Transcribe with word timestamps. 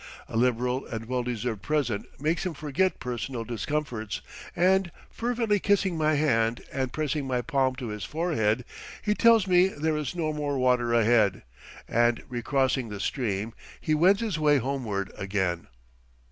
A 0.27 0.35
liberal 0.35 0.83
and 0.87 1.05
well 1.05 1.21
deserved 1.21 1.61
present 1.61 2.07
makes 2.19 2.43
him 2.43 2.55
forget 2.55 2.99
personal 2.99 3.43
discomforts, 3.43 4.21
and, 4.55 4.91
fervently 5.11 5.59
kissing 5.59 5.95
my 5.95 6.15
hand 6.15 6.63
and 6.73 6.91
pressing 6.91 7.27
my 7.27 7.43
palm 7.43 7.75
to 7.75 7.89
his 7.89 8.03
forehead, 8.03 8.65
he 9.03 9.13
tells 9.13 9.45
me 9.45 9.67
there 9.67 9.95
is 9.95 10.15
no 10.15 10.33
more 10.33 10.57
water 10.57 10.91
ahead, 10.91 11.43
and, 11.87 12.23
recrossing 12.27 12.89
the 12.89 12.99
stream, 12.99 13.53
he 13.79 13.93
wends 13.93 14.21
his 14.21 14.39
way 14.39 14.57
homeward 14.57 15.11
again. 15.19 15.67